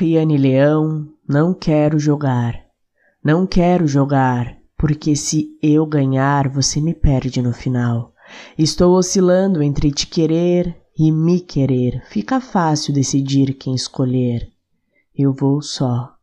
[0.00, 2.58] Riane Leão, não quero jogar.
[3.22, 8.14] Não quero jogar, porque se eu ganhar, você me perde no final.
[8.56, 12.02] Estou oscilando entre te querer e me querer.
[12.08, 14.48] Fica fácil decidir quem escolher.
[15.14, 16.14] Eu vou só.